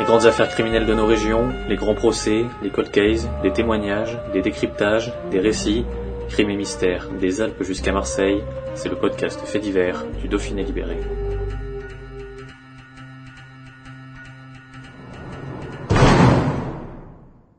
Les 0.00 0.06
grandes 0.06 0.24
affaires 0.24 0.48
criminelles 0.48 0.86
de 0.86 0.94
nos 0.94 1.04
régions, 1.04 1.52
les 1.68 1.76
grands 1.76 1.94
procès, 1.94 2.46
les 2.62 2.70
cold 2.70 2.90
cases, 2.90 3.28
les 3.44 3.52
témoignages, 3.52 4.16
les 4.32 4.40
décryptages, 4.40 5.12
des 5.30 5.40
récits, 5.40 5.84
crimes 6.30 6.48
et 6.48 6.56
mystères, 6.56 7.10
des 7.20 7.42
Alpes 7.42 7.62
jusqu'à 7.62 7.92
Marseille, 7.92 8.42
c'est 8.74 8.88
le 8.88 8.96
podcast 8.96 9.38
fait 9.44 9.58
divers 9.58 10.06
du 10.18 10.26
Dauphiné 10.26 10.64
libéré. 10.64 10.96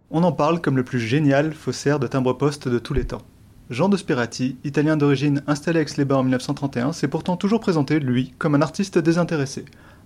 On 0.09 0.23
en 0.23 0.31
parle 0.31 0.61
comme 0.61 0.77
le 0.77 0.83
plus 0.83 0.99
génial 0.99 1.53
faussaire 1.53 1.99
de 1.99 2.07
timbre-poste 2.07 2.67
de 2.67 2.79
tous 2.79 2.95
les 2.95 3.05
temps. 3.05 3.21
Jean 3.69 3.87
de 3.87 3.97
Sperati, 3.97 4.57
italien 4.63 4.97
d'origine 4.97 5.43
installé 5.45 5.77
à 5.77 5.81
Aix-les-Bains 5.83 6.17
en 6.17 6.23
1931, 6.23 6.91
s'est 6.91 7.07
pourtant 7.07 7.37
toujours 7.37 7.59
présenté, 7.59 7.99
lui, 7.99 8.33
comme 8.39 8.55
un 8.55 8.63
artiste 8.63 8.97
désintéressé, 8.97 9.63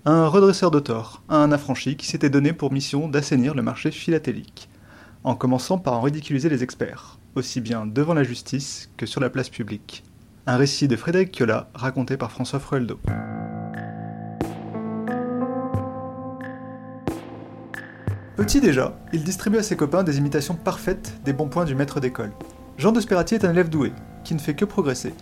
un 0.07 0.27
redresseur 0.27 0.69
de 0.69 0.79
tort, 0.79 1.23
un 1.29 1.51
affranchi 1.51 1.97
qui 1.97 2.05
s'était 2.05 2.29
donné 2.29 2.53
pour 2.53 2.71
mission 2.71 3.07
d'assainir 3.07 3.55
le 3.55 3.63
marché 3.63 3.89
philatélique, 3.89 4.69
en 5.23 5.33
commençant 5.33 5.79
par 5.79 5.95
en 5.95 6.01
ridiculiser 6.01 6.47
les 6.47 6.61
experts, 6.61 7.17
aussi 7.33 7.59
bien 7.59 7.87
devant 7.87 8.13
la 8.13 8.23
justice 8.23 8.91
que 8.97 9.07
sur 9.07 9.19
la 9.19 9.31
place 9.31 9.49
publique. 9.49 10.03
Un 10.45 10.57
récit 10.57 10.87
de 10.87 10.95
Frédéric 10.95 11.31
Kiola 11.31 11.69
raconté 11.73 12.17
par 12.17 12.31
François 12.31 12.59
Frueldo. 12.59 12.99
Petit 18.37 18.61
déjà, 18.61 18.99
il 19.11 19.23
distribue 19.23 19.57
à 19.57 19.63
ses 19.63 19.75
copains 19.75 20.03
des 20.03 20.19
imitations 20.19 20.53
parfaites 20.53 21.19
des 21.25 21.33
bons 21.33 21.47
points 21.49 21.65
du 21.65 21.73
maître 21.73 21.99
d'école. 21.99 22.31
Jean 22.77 22.91
de 22.91 22.99
Sperati 22.99 23.33
est 23.33 23.45
un 23.45 23.51
élève 23.51 23.69
doué, 23.69 23.91
qui 24.23 24.35
ne 24.35 24.39
fait 24.39 24.53
que 24.53 24.65
progresser. 24.65 25.15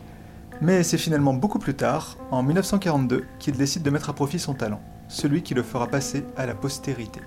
Mais 0.63 0.81
c'est 0.83 0.97
finalement 0.97 1.33
beaucoup 1.33 1.59
plus 1.59 1.73
tard, 1.73 2.15
en 2.31 2.41
1942, 2.41 3.25
qu'il 3.37 3.57
décide 3.57 3.83
de 3.83 3.89
mettre 3.89 4.09
à 4.09 4.13
profit 4.13 4.39
son 4.39 4.53
talent, 4.53 4.79
celui 5.09 5.43
qui 5.43 5.53
le 5.53 5.61
fera 5.61 5.87
passer 5.87 6.23
à 6.37 6.45
la 6.45 6.55
postérité. 6.55 7.19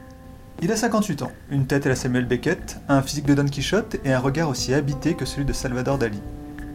Il 0.62 0.72
a 0.72 0.76
58 0.76 1.20
ans, 1.20 1.32
une 1.50 1.66
tête 1.66 1.84
à 1.84 1.90
la 1.90 1.96
Samuel 1.96 2.24
Beckett, 2.24 2.80
un 2.88 3.02
physique 3.02 3.26
de 3.26 3.34
Don 3.34 3.44
Quichotte 3.44 3.96
et 4.06 4.12
un 4.14 4.20
regard 4.20 4.48
aussi 4.48 4.72
habité 4.72 5.12
que 5.12 5.26
celui 5.26 5.44
de 5.44 5.52
Salvador 5.52 5.98
Dali. 5.98 6.22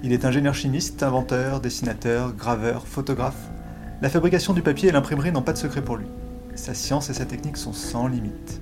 Il 0.04 0.14
est 0.14 0.23
ingénieur 0.23 0.54
chimiste, 0.54 1.02
inventeur, 1.02 1.62
dessinateur, 1.62 2.32
graveur, 2.34 2.86
photographe. 2.86 3.50
La 4.04 4.09
fabrication 4.09 4.54
du 4.54 4.62
papier 4.62 4.89
et 4.89 4.92
l'imprimerie 4.92 5.32
n'ont 5.32 5.42
pas 5.42 5.54
de 5.54 5.58
secret 5.58 5.82
pour 5.82 5.98
lui. 5.98 6.06
Sa 6.54 6.76
science 6.76 7.09
et 7.09 7.16
sa 7.16 7.26
technique 7.26 7.58
sont 7.58 7.73
sans 7.73 8.08
limite. 8.08 8.62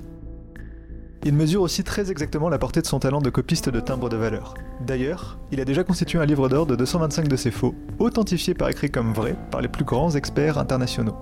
Il 1.22 1.34
mesure 1.34 1.60
aussi 1.60 1.84
très 1.84 2.10
exactement 2.10 2.48
la 2.48 2.56
portée 2.56 2.80
de 2.80 2.86
son 2.86 2.98
talent 2.98 3.20
de 3.20 3.28
copiste 3.28 3.68
de 3.68 3.80
timbre 3.80 4.08
de 4.08 4.16
valeur. 4.16 4.54
D'ailleurs, 4.80 5.38
il 5.52 5.60
a 5.60 5.66
déjà 5.66 5.84
constitué 5.84 6.18
un 6.18 6.24
livre 6.24 6.48
d'or 6.48 6.64
de 6.64 6.76
225 6.76 7.28
de 7.28 7.36
ses 7.36 7.50
faux, 7.50 7.74
authentifiés 7.98 8.54
par 8.54 8.70
écrit 8.70 8.90
comme 8.90 9.12
vrais 9.12 9.36
par 9.50 9.60
les 9.60 9.68
plus 9.68 9.84
grands 9.84 10.12
experts 10.12 10.56
internationaux. 10.56 11.16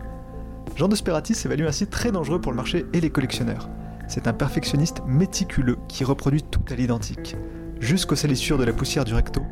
Jean 0.76 0.86
de 0.86 0.94
Sperati 0.94 1.34
s'évalue 1.34 1.66
ainsi 1.66 1.88
très 1.88 2.12
dangereux 2.12 2.40
pour 2.40 2.52
le 2.52 2.56
marché 2.56 2.86
et 2.92 3.00
les 3.00 3.10
collectionneurs. 3.10 3.68
C'est 4.06 4.28
un 4.28 4.32
perfectionniste 4.32 5.02
méticuleux 5.04 5.78
qui 5.88 6.04
reproduit 6.04 6.44
tout 6.44 6.62
à 6.70 6.76
l'identique, 6.76 7.34
jusqu'aux 7.80 8.14
salissures 8.14 8.58
de 8.58 8.64
la 8.64 8.72
poussière 8.72 9.04
du 9.04 9.14
recto 9.14 9.42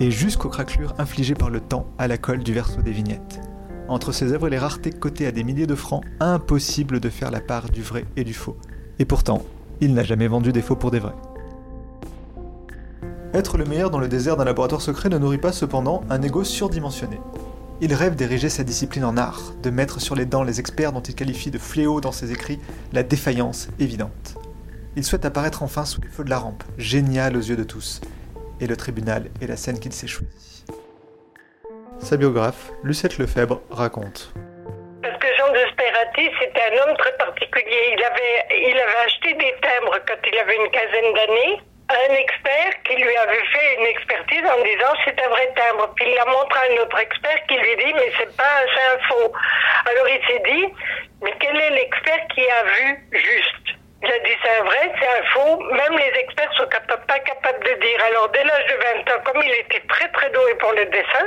et 0.00 0.10
jusqu'aux 0.10 0.48
craquelures 0.48 0.94
infligées 0.96 1.34
par 1.34 1.50
le 1.50 1.60
temps 1.60 1.86
à 1.98 2.08
la 2.08 2.16
colle 2.16 2.42
du 2.42 2.54
verso 2.54 2.80
des 2.80 2.92
vignettes. 2.92 3.40
Entre 3.86 4.12
ses 4.12 4.32
œuvres 4.32 4.46
et 4.46 4.50
les 4.50 4.58
raretés 4.58 4.92
cotées 4.92 5.26
à 5.26 5.32
des 5.32 5.44
milliers 5.44 5.66
de 5.66 5.74
francs, 5.74 6.04
impossible 6.20 7.00
de 7.00 7.10
faire 7.10 7.30
la 7.30 7.40
part 7.40 7.68
du 7.68 7.82
vrai 7.82 8.06
et 8.16 8.24
du 8.24 8.32
faux. 8.32 8.56
Et 8.98 9.04
pourtant, 9.04 9.42
il 9.80 9.94
n'a 9.94 10.02
jamais 10.02 10.28
vendu 10.28 10.52
des 10.52 10.62
faux 10.62 10.76
pour 10.76 10.90
des 10.90 10.98
vrais. 10.98 11.14
Être 13.32 13.58
le 13.58 13.64
meilleur 13.64 13.90
dans 13.90 14.00
le 14.00 14.08
désert 14.08 14.36
d'un 14.36 14.44
laboratoire 14.44 14.82
secret 14.82 15.08
ne 15.08 15.18
nourrit 15.18 15.38
pas 15.38 15.52
cependant 15.52 16.02
un 16.10 16.20
ego 16.20 16.42
surdimensionné. 16.42 17.20
Il 17.80 17.94
rêve 17.94 18.14
d'ériger 18.14 18.48
sa 18.48 18.64
discipline 18.64 19.04
en 19.04 19.16
art, 19.16 19.54
de 19.62 19.70
mettre 19.70 20.00
sur 20.00 20.14
les 20.14 20.26
dents 20.26 20.42
les 20.42 20.60
experts 20.60 20.92
dont 20.92 21.00
il 21.00 21.14
qualifie 21.14 21.50
de 21.50 21.58
fléau 21.58 22.00
dans 22.00 22.12
ses 22.12 22.32
écrits 22.32 22.58
la 22.92 23.02
défaillance 23.02 23.68
évidente. 23.78 24.36
Il 24.96 25.04
souhaite 25.04 25.24
apparaître 25.24 25.62
enfin 25.62 25.84
sous 25.84 26.00
les 26.00 26.08
feux 26.08 26.24
de 26.24 26.30
la 26.30 26.38
rampe, 26.38 26.64
génial 26.76 27.36
aux 27.36 27.40
yeux 27.40 27.56
de 27.56 27.62
tous. 27.62 28.00
Et 28.58 28.66
le 28.66 28.76
tribunal 28.76 29.30
est 29.40 29.46
la 29.46 29.56
scène 29.56 29.78
qu'il 29.78 29.92
s'est 29.92 30.06
choisie. 30.06 30.64
Sa 32.00 32.16
biographe, 32.16 32.72
Lucette 32.82 33.18
Lefebvre, 33.18 33.60
raconte. 33.70 34.34
C'était 36.38 36.62
un 36.72 36.82
homme 36.82 36.96
très 36.96 37.12
particulier. 37.16 37.94
Il 37.96 38.04
avait, 38.04 38.70
il 38.70 38.78
avait 38.78 39.04
acheté 39.06 39.32
des 39.34 39.54
timbres 39.62 39.98
quand 40.06 40.20
il 40.30 40.38
avait 40.38 40.56
une 40.56 40.70
quinzaine 40.70 41.14
d'années 41.14 41.60
un 41.90 42.14
expert 42.14 42.72
qui 42.84 42.94
lui 42.96 43.16
avait 43.16 43.44
fait 43.52 43.74
une 43.78 43.86
expertise 43.86 44.44
en 44.46 44.62
disant 44.62 44.92
c'est 45.04 45.20
un 45.20 45.28
vrai 45.28 45.52
timbre. 45.56 45.92
Puis 45.96 46.06
il 46.06 46.14
l'a 46.14 46.24
montré 46.26 46.58
à 46.60 46.72
un 46.72 46.82
autre 46.82 46.98
expert 46.98 47.46
qui 47.48 47.56
lui 47.56 47.76
dit 47.76 47.92
mais 47.94 48.12
c'est 48.18 48.36
pas 48.36 48.62
un 48.62 48.98
faux. 49.08 49.32
Alors 49.86 50.08
il 50.08 50.20
s'est 50.26 50.42
dit 50.46 50.66
mais 51.22 51.34
quel 51.40 51.56
est 51.56 51.70
l'expert 51.70 52.26
qui 52.34 52.48
a 52.48 52.62
vu 52.64 53.08
juste? 53.12 53.76
Il 54.02 54.10
a 54.10 54.18
dit 54.20 54.36
c'est 54.42 54.60
un 54.60 54.64
vrai, 54.64 54.92
c'est 55.00 55.08
un 55.08 55.24
faux. 55.34 55.60
Même 55.60 55.98
les 55.98 56.20
experts 56.20 56.52
sont 56.56 56.68
pas 56.68 57.18
capables 57.18 57.64
de 57.64 57.74
dire. 57.80 58.04
Alors 58.06 58.28
dès 58.30 58.44
l'âge 58.44 58.66
de 58.66 59.04
20 59.04 59.14
ans, 59.14 59.22
comme 59.24 59.42
il 59.42 59.52
était 59.52 59.82
très 59.88 60.08
très 60.08 60.30
doué 60.30 60.54
pour 60.60 60.72
le 60.72 60.84
dessin, 60.86 61.26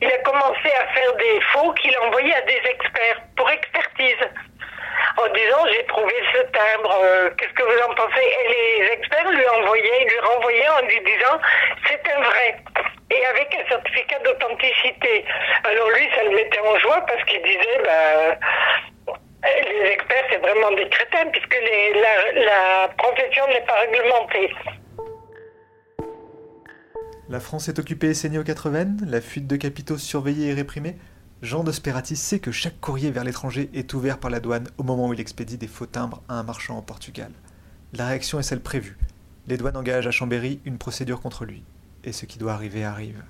il 0.00 0.10
a 0.10 0.18
commencé 0.18 0.70
à 0.80 0.86
faire 0.94 1.14
des 1.14 1.40
faux 1.52 1.72
qu'il 1.74 1.96
envoyait 1.98 2.34
à 2.34 2.40
des 2.42 2.60
experts 2.64 3.20
pour 3.36 3.50
expertise. 3.50 4.28
En 5.16 5.28
disant 5.32 5.66
j'ai 5.72 5.84
trouvé 5.86 6.14
ce 6.32 6.38
timbre, 6.38 7.00
euh, 7.02 7.30
qu'est-ce 7.36 7.52
que 7.52 7.62
vous 7.62 7.82
en 7.90 7.94
pensez? 7.94 8.22
Et 8.22 8.48
les 8.48 8.92
experts 8.92 9.30
lui 9.30 9.46
envoyaient, 9.48 10.04
lui 10.04 10.20
renvoyaient 10.20 10.68
en 10.68 10.86
lui 10.86 11.00
disant 11.00 11.40
c'est 11.86 12.00
un 12.12 12.20
vrai. 12.20 12.56
Et 13.10 13.26
avec 13.26 13.54
un 13.54 13.68
certificat 13.68 14.18
d'authenticité. 14.20 15.24
Alors 15.64 15.88
lui, 15.90 16.08
ça 16.14 16.24
le 16.24 16.30
mettait 16.30 16.60
en 16.60 16.78
joie 16.78 17.00
parce 17.06 17.24
qu'il 17.24 17.42
disait 17.42 17.78
bah, 17.82 18.36
les 19.44 19.90
experts 19.90 20.24
c'est 20.30 20.38
vraiment 20.38 20.70
des 20.72 20.88
crétins 20.88 21.26
puisque 21.32 21.56
la 22.34 22.88
profession 22.98 23.46
n'est 23.48 23.62
pas 23.62 23.80
réglementée. 23.80 24.50
La 27.30 27.40
France 27.40 27.68
est 27.68 27.78
occupée 27.78 28.08
et 28.08 28.14
saignée 28.14 28.38
aux 28.38 28.44
quatre 28.44 28.70
veines, 28.70 29.06
la 29.06 29.20
fuite 29.20 29.46
de 29.46 29.56
capitaux 29.56 29.98
surveillée 29.98 30.48
et 30.48 30.54
réprimée. 30.54 30.96
Jean 31.42 31.62
de 31.62 31.72
Sperati 31.72 32.16
sait 32.16 32.38
que 32.40 32.50
chaque 32.50 32.80
courrier 32.80 33.10
vers 33.10 33.22
l'étranger 33.22 33.68
est 33.74 33.92
ouvert 33.92 34.18
par 34.18 34.30
la 34.30 34.40
douane 34.40 34.68
au 34.78 34.82
moment 34.82 35.08
où 35.08 35.12
il 35.12 35.20
expédie 35.20 35.58
des 35.58 35.66
faux 35.66 35.84
timbres 35.84 36.22
à 36.30 36.36
un 36.36 36.42
marchand 36.42 36.78
au 36.78 36.82
Portugal. 36.82 37.30
La 37.92 38.06
réaction 38.06 38.40
est 38.40 38.42
celle 38.42 38.62
prévue. 38.62 38.96
Les 39.46 39.58
douanes 39.58 39.76
engagent 39.76 40.06
à 40.06 40.10
Chambéry 40.10 40.60
une 40.64 40.78
procédure 40.78 41.20
contre 41.20 41.44
lui. 41.44 41.62
Et 42.02 42.12
ce 42.12 42.24
qui 42.24 42.38
doit 42.38 42.52
arriver 42.54 42.84
arrive. 42.84 43.22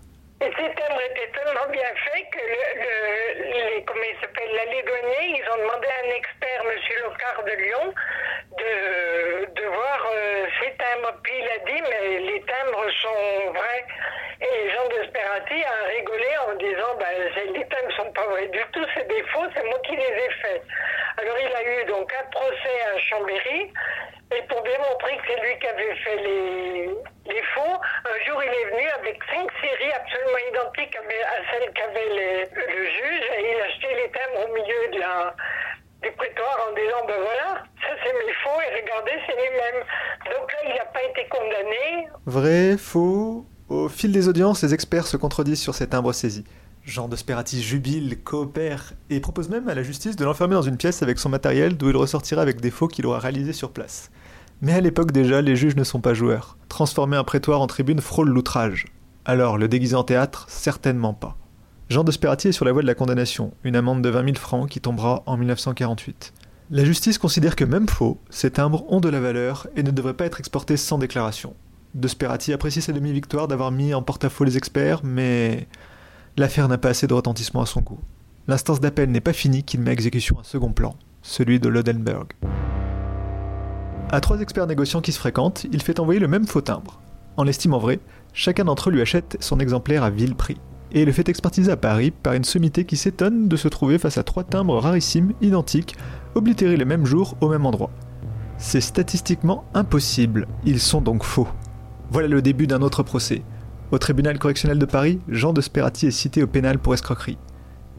Ils 5.21 5.45
ont 5.53 5.59
demandé 5.59 5.87
à 5.89 6.07
un 6.07 6.11
expert, 6.17 6.63
M. 6.65 6.71
Locard 7.05 7.45
de 7.45 7.51
Lyon, 7.51 7.95
de 9.55 9.67
voir 9.67 10.07
euh, 10.15 10.47
ces 10.61 10.71
timbres. 10.77 11.15
Puis 11.23 11.35
il 11.39 11.49
a 11.49 11.59
dit, 11.67 11.83
mais 11.91 12.21
les 12.21 12.41
timbres 12.43 12.88
sont 13.03 13.53
vrais. 13.53 13.85
Et 14.41 14.71
Jean 14.71 14.87
de 14.89 15.05
Sperati 15.09 15.65
a 15.65 15.89
rigolé 15.89 16.29
en 16.49 16.55
disant, 16.55 16.95
ben, 16.99 17.31
c'est- 17.35 17.53
les 17.53 17.67
timbres 17.67 17.93
sont 17.97 18.13
pas 18.13 18.27
vrais 18.27 18.47
du 18.49 18.61
tout, 18.73 18.85
c'est 18.95 19.09
des 19.09 19.23
faux, 19.33 19.45
c'est 19.55 19.65
moi 19.65 19.79
qui 19.85 19.97
les 19.97 20.05
ai 20.25 20.31
faits. 20.43 20.63
Alors 21.21 21.37
il 21.39 21.53
a 21.55 21.63
eu 21.65 21.85
donc 21.87 22.13
un 22.15 22.25
procès 22.31 22.81
à 22.95 22.99
Chambéry. 23.01 23.73
Et 24.37 24.43
pour 24.43 24.61
démontrer 24.63 25.17
que 25.17 25.23
c'est 25.27 25.41
lui 25.41 25.59
qui 25.59 25.67
avait 25.67 25.95
fait 25.97 26.17
les, 26.17 26.91
les 27.33 27.43
faux, 27.55 27.81
un 28.05 28.25
jour 28.27 28.43
il 28.45 28.51
est 28.51 28.65
venu 28.67 28.87
avec 29.01 29.19
cinq 29.25 29.49
séries 29.63 29.93
absolument 29.93 30.39
identiques 30.51 30.95
à 30.97 31.51
celles 31.51 31.73
qu'avait 31.73 32.45
le 32.55 32.85
juge 32.85 33.25
et 33.39 33.53
il 33.53 33.61
a 33.61 33.65
acheté 33.65 33.89
les 33.95 34.11
timbres 34.11 34.45
au 34.51 34.53
milieu 34.53 34.89
de 34.89 35.01
la, 35.01 35.35
du 36.03 36.13
prétoire 36.13 36.69
en 36.69 36.73
disant 36.75 37.05
ben 37.07 37.17
voilà, 37.19 37.63
ça 37.81 37.95
c'est 38.05 38.13
mes 38.13 38.33
faux 38.45 38.61
et 38.61 38.75
regardez 38.83 39.13
c'est 39.27 39.37
les 39.37 39.51
mêmes. 39.51 39.85
Donc 40.31 40.53
là 40.53 40.59
il 40.65 40.75
n'a 40.75 40.85
pas 40.87 41.03
été 41.11 41.29
condamné. 41.29 42.09
Vrai, 42.27 42.77
faux 42.77 43.47
Au 43.69 43.89
fil 43.89 44.13
des 44.13 44.29
audiences, 44.29 44.63
les 44.63 44.75
experts 44.75 45.07
se 45.07 45.17
contredisent 45.17 45.61
sur 45.61 45.75
ces 45.75 45.87
timbres 45.87 46.13
saisis. 46.13 46.45
Jean 46.85 47.09
de 47.09 47.17
Sperati 47.17 47.63
jubile, 47.63 48.23
coopère 48.23 48.95
et 49.11 49.21
propose 49.21 49.51
même 49.51 49.69
à 49.69 49.75
la 49.75 49.83
justice 49.83 50.17
de 50.17 50.25
l'enfermer 50.25 50.55
dans 50.55 50.63
une 50.63 50.79
pièce 50.79 51.03
avec 51.03 51.19
son 51.19 51.29
matériel 51.29 51.77
d'où 51.77 51.91
il 51.91 51.97
ressortira 51.97 52.41
avec 52.41 52.61
des 52.61 52.71
faux 52.71 52.89
qu'il 52.89 53.07
aura 53.07 53.19
réalisés 53.19 53.53
sur 53.53 53.73
place. 53.73 54.11
Mais 54.63 54.73
à 54.73 54.81
l'époque 54.81 55.13
déjà, 55.13 55.43
les 55.43 55.55
juges 55.55 55.77
ne 55.77 55.85
sont 55.85 56.01
pas 56.01 56.15
joueurs. 56.15 56.57
Transformer 56.69 57.17
un 57.17 57.25
prétoire 57.25 57.61
en 57.61 57.67
tribune 57.67 58.01
frôle 58.01 58.31
l'outrage. 58.31 58.87
Alors, 59.25 59.59
le 59.59 59.69
déguiser 59.69 59.97
en 59.97 60.03
théâtre, 60.03 60.47
certainement 60.49 61.13
pas. 61.13 61.37
Jean 61.91 62.05
de 62.05 62.11
Sperati 62.11 62.49
est 62.49 62.53
sur 62.53 62.65
la 62.65 62.73
voie 62.73 62.83
de 62.83 62.87
la 62.87 62.95
condamnation, 62.95 63.53
une 63.65 63.77
amende 63.77 64.03
de 64.03 64.09
20 64.09 64.25
000 64.25 64.37
francs 64.37 64.69
qui 64.69 64.81
tombera 64.81 65.23
en 65.27 65.37
1948. 65.37 66.33
La 66.71 66.85
justice 66.85 67.17
considère 67.17 67.57
que 67.57 67.65
même 67.65 67.89
faux, 67.89 68.21
ces 68.29 68.51
timbres 68.51 68.85
ont 68.93 69.01
de 69.01 69.09
la 69.09 69.21
valeur 69.21 69.69
et 69.75 69.83
ne 69.83 69.91
devraient 69.91 70.13
pas 70.13 70.27
être 70.27 70.39
exportés 70.39 70.77
sans 70.77 70.99
déclaration. 70.99 71.55
De 71.95 72.07
Sperati 72.09 72.53
apprécie 72.53 72.83
sa 72.83 72.93
demi-victoire 72.93 73.49
d'avoir 73.49 73.73
mis 73.73 73.95
en 73.95 74.03
porte-à-faux 74.03 74.45
les 74.45 74.59
experts, 74.59 75.01
mais 75.03 75.67
l'affaire 76.37 76.69
n'a 76.69 76.77
pas 76.77 76.91
assez 76.91 77.07
de 77.07 77.15
retentissement 77.15 77.63
à 77.63 77.67
son 77.67 77.81
goût. 77.81 78.01
L'instance 78.49 78.81
d'appel 78.81 79.11
n'est 79.11 79.23
pas 79.23 79.33
finie 79.33 79.63
qu'il 79.63 79.81
met 79.81 79.89
à 79.89 79.93
exécution 79.95 80.39
un 80.39 80.45
second 80.45 80.73
plan, 80.73 80.95
celui 81.23 81.59
de 81.59 81.71
Lodenberg. 81.71 82.35
À 84.11 84.21
trois 84.21 84.41
experts 84.41 84.67
négociants 84.67 85.01
qui 85.01 85.13
se 85.13 85.19
fréquentent, 85.19 85.65
il 85.73 85.81
fait 85.81 86.01
envoyer 86.01 86.21
le 86.21 86.29
même 86.29 86.47
faux 86.47 86.61
timbre. 86.61 87.01
En 87.39 87.45
l'estimant 87.45 87.79
vrai, 87.79 87.99
chacun 88.35 88.67
d'entre 88.67 88.91
eux 88.91 88.93
lui 88.93 89.01
achète 89.01 89.39
son 89.41 89.59
exemplaire 89.59 90.03
à 90.03 90.11
vil 90.11 90.35
prix, 90.35 90.59
et 90.93 91.07
le 91.07 91.13
fait 91.13 91.29
expertiser 91.31 91.73
à 91.73 91.77
Paris 91.77 92.11
par 92.11 92.35
une 92.35 92.45
sommité 92.45 92.85
qui 92.85 92.99
s'étonne 92.99 93.49
de 93.49 93.57
se 93.57 93.69
trouver 93.69 93.99
face 93.99 94.19
à 94.19 94.23
trois 94.23 94.45
timbres 94.45 94.79
rarissimes, 94.79 95.33
identiques, 95.41 95.97
oblitérés 96.35 96.77
le 96.77 96.85
même 96.85 97.07
jour 97.07 97.37
au 97.41 97.49
même 97.49 97.67
endroit. 97.67 97.91
C'est 98.59 98.81
statistiquement 98.81 99.65
impossible, 99.75 100.47
ils 100.65 100.81
sont 100.81 101.01
donc 101.01 101.23
faux. 101.23 101.49
Voilà 102.11 102.29
le 102.29 102.43
début 102.43 102.67
d'un 102.67 102.83
autre 102.83 103.03
procès. 103.03 103.43
Au 103.91 103.99
tribunal 103.99 104.39
correctionnel 104.39 104.79
de 104.79 104.87
Paris, 104.87 105.21
Jean 105.29 105.53
de 105.53 105.61
Sperati 105.61 106.07
est 106.07 106.11
cité 106.11 106.43
au 106.43 106.47
pénal 106.47 106.79
pour 106.79 106.95
escroquerie. 106.95 107.39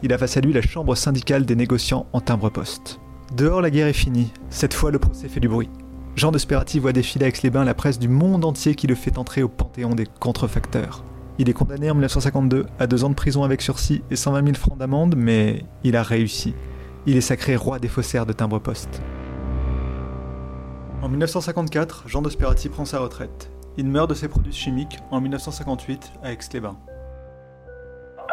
Il 0.03 0.13
a 0.13 0.17
face 0.17 0.37
à 0.37 0.41
lui 0.41 0.53
la 0.53 0.61
chambre 0.61 0.95
syndicale 0.95 1.45
des 1.45 1.55
négociants 1.55 2.05
en 2.13 2.21
timbre-poste. 2.21 2.99
Dehors, 3.35 3.61
la 3.61 3.69
guerre 3.69 3.87
est 3.87 3.93
finie. 3.93 4.31
Cette 4.49 4.73
fois, 4.73 4.91
le 4.91 4.99
procès 4.99 5.27
fait 5.27 5.39
du 5.39 5.49
bruit. 5.49 5.69
Jean 6.15 6.31
de 6.31 6.37
Sperati 6.37 6.79
voit 6.79 6.93
défiler 6.93 7.25
à 7.25 7.27
Aix-les-Bains 7.29 7.63
la 7.63 7.73
presse 7.73 7.99
du 7.99 8.07
monde 8.07 8.43
entier 8.43 8.75
qui 8.75 8.87
le 8.87 8.95
fait 8.95 9.17
entrer 9.17 9.43
au 9.43 9.47
panthéon 9.47 9.95
des 9.95 10.07
contrefacteurs. 10.19 11.03
Il 11.37 11.49
est 11.49 11.53
condamné 11.53 11.89
en 11.89 11.93
1952 11.93 12.65
à 12.79 12.87
deux 12.87 13.03
ans 13.03 13.09
de 13.09 13.15
prison 13.15 13.43
avec 13.43 13.61
sursis 13.61 14.01
et 14.11 14.15
120 14.15 14.43
000 14.43 14.55
francs 14.55 14.77
d'amende, 14.77 15.15
mais 15.17 15.63
il 15.83 15.95
a 15.95 16.03
réussi. 16.03 16.53
Il 17.05 17.15
est 17.15 17.21
sacré 17.21 17.55
roi 17.55 17.79
des 17.79 17.87
faussaires 17.87 18.25
de 18.25 18.33
timbre-poste. 18.33 19.01
En 21.01 21.07
1954, 21.07 22.03
Jean 22.07 22.21
de 22.21 22.29
Sperati 22.29 22.67
prend 22.67 22.83
sa 22.83 22.99
retraite. 22.99 23.49
Il 23.77 23.85
meurt 23.87 24.09
de 24.09 24.13
ses 24.13 24.27
produits 24.27 24.53
chimiques 24.53 24.97
en 25.09 25.21
1958 25.21 26.11
à 26.23 26.33
Aix-les-Bains. 26.33 26.77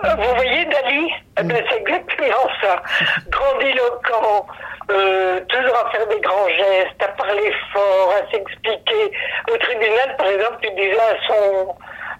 Vous 0.03 0.35
voyez 0.35 0.65
Dali 0.65 1.11
Eh 1.39 1.43
ben, 1.45 1.65
C'est 1.71 1.81
exactement 1.81 2.49
ça. 2.61 2.83
Grandiloquent, 3.29 4.47
euh, 4.91 5.41
toujours 5.49 5.77
à 5.87 5.91
faire 5.91 6.07
des 6.09 6.21
grands 6.21 6.49
gestes, 6.49 7.03
à 7.03 7.09
parler 7.09 7.53
fort, 7.73 8.15
à 8.15 8.31
s'expliquer. 8.33 9.13
Au 9.53 9.57
tribunal, 9.59 10.17
par 10.19 10.27
exemple, 10.27 10.59
il 10.65 10.75
disait 10.75 10.99
à 10.99 11.27
son, 11.29 11.75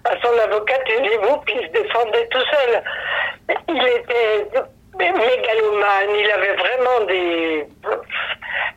à 0.05 0.11
son 0.23 0.39
avocat, 0.49 0.79
taisez-vous, 0.85 1.37
puis 1.45 1.55
il 1.61 1.67
se 1.67 1.83
défendait 1.83 2.27
tout 2.31 2.43
seul. 2.51 2.83
Il 3.67 3.83
était 3.83 4.61
mégalomane, 5.05 6.15
il 6.15 6.31
avait 6.31 6.55
vraiment 6.55 6.99
des 7.07 7.67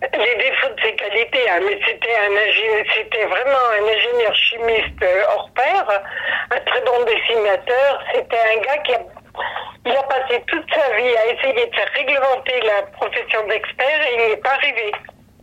les 0.01 0.35
défauts 0.37 0.75
de 0.75 0.81
ses 0.83 0.95
qualités, 0.95 1.51
hein, 1.51 1.61
mais 1.63 1.79
c'était 1.87 2.17
un 2.17 2.31
c'était 2.95 3.27
vraiment 3.27 3.67
un 3.79 3.85
ingénieur 3.85 4.35
chimiste 4.35 5.03
euh, 5.03 5.23
hors 5.35 5.51
pair, 5.55 5.85
un 6.51 6.61
très 6.61 6.81
bon 6.83 7.05
dessinateur. 7.05 8.03
C'était 8.15 8.37
un 8.37 8.61
gars 8.61 8.79
qui 8.79 8.95
a, 8.95 9.01
il 9.85 9.93
a 9.93 10.03
passé 10.05 10.43
toute 10.47 10.67
sa 10.75 10.97
vie 10.97 11.17
à 11.17 11.27
essayer 11.33 11.67
de 11.67 11.75
faire 11.75 11.91
réglementer 11.95 12.61
la 12.63 12.83
profession 12.99 13.47
d'expert 13.47 14.01
et 14.11 14.15
il 14.15 14.31
n'est 14.31 14.37
pas 14.39 14.55
arrivé. 14.55 14.93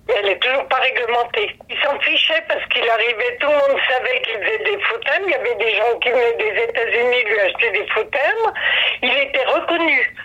Et 0.09 0.13
elle 0.15 0.29
est 0.29 0.39
toujours 0.39 0.67
pas 0.69 0.77
réglementée. 0.77 1.55
Il 1.69 1.77
s'en 1.81 1.99
fichait 1.99 2.43
parce 2.47 2.65
qu'il 2.67 2.89
arrivait, 2.89 3.37
tout 3.39 3.49
le 3.49 3.53
monde 3.53 3.81
savait 3.89 4.21
qu'il 4.21 4.37
faisait 4.39 4.63
des 4.63 4.81
faux. 4.83 4.99
Il 5.25 5.31
y 5.31 5.35
avait 5.35 5.55
des 5.55 5.75
gens 5.75 5.99
qui 6.01 6.09
venaient 6.09 6.37
des 6.37 6.63
États-Unis 6.63 7.23
lui 7.25 7.39
acheter 7.41 7.71
des 7.71 7.87
faux. 7.87 8.05
Il 9.03 9.17
était 9.17 9.45
reconnu 9.45 10.15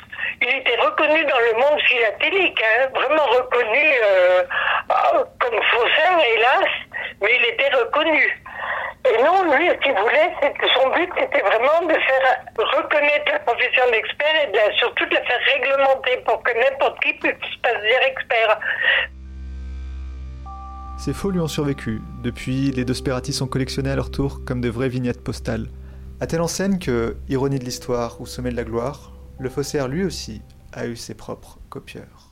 il 0.43 0.57
était 0.59 0.77
reconnu 0.81 1.25
dans 1.25 1.39
le 1.39 1.55
monde 1.55 1.81
philatélique, 1.83 2.63
hein, 2.63 2.89
vraiment 2.95 3.27
reconnu 3.27 3.85
euh, 4.05 4.43
comme 5.39 5.61
faussaire, 5.71 6.19
hélas, 6.35 6.71
mais 7.21 7.31
il 7.39 7.45
était 7.47 7.75
reconnu. 7.77 8.43
Et 9.05 9.23
non, 9.23 9.57
lui, 9.57 9.69
ce 9.69 9.75
qu'il 9.83 9.93
voulait, 9.93 10.33
son 10.75 10.89
but, 10.91 11.11
c'était 11.19 11.43
vraiment 11.43 11.87
de 11.87 11.95
faire 11.95 12.45
reconnaître 12.57 13.33
la 13.33 13.39
profession 13.41 13.83
d'expert 13.91 14.35
et 14.45 14.47
de 14.53 14.75
surtout 14.79 15.07
de 15.07 15.15
la 15.15 15.23
faire 15.23 15.41
réglementer 15.55 16.17
pour 16.25 16.43
que 16.43 16.53
n'importe 16.53 17.01
qui 17.01 17.13
puisse 17.15 17.35
se 17.35 17.81
dire 17.81 18.03
expert. 18.07 18.59
Ces 20.99 21.13
faux 21.13 21.31
lui 21.31 21.41
ont 21.41 21.49
survécu. 21.49 22.01
Depuis, 22.23 22.71
les 22.71 22.85
deux 22.85 22.95
Sperati 22.95 23.33
sont 23.33 23.49
collectionnés 23.49 23.91
à 23.91 23.97
leur 23.97 24.11
tour 24.11 24.41
comme 24.47 24.61
de 24.61 24.69
vraies 24.69 24.89
vignettes 24.89 25.25
postales. 25.25 25.67
À 26.21 26.29
telle 26.29 26.41
enseigne 26.41 26.79
que, 26.79 27.17
ironie 27.29 27.59
de 27.59 27.65
l'histoire 27.65 28.21
ou 28.21 28.27
sommet 28.27 28.51
de 28.51 28.57
la 28.57 28.63
gloire, 28.63 29.12
le 29.39 29.49
faussaire 29.49 29.89
lui 29.89 30.05
aussi 30.05 30.43
a 30.73 30.87
eu 30.87 30.97
ses 30.97 31.15
propres 31.15 31.59
copieurs. 31.69 32.32